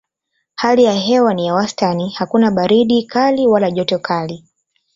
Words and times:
Hali 0.55 0.83
ya 0.83 0.93
hewa 0.93 1.33
ni 1.33 1.45
ya 1.47 1.53
wastani 1.53 2.09
hakuna 2.09 2.51
baridi 2.51 3.03
kali 3.03 3.47
wala 3.47 3.71
joto 3.71 3.99
kali. 3.99 4.45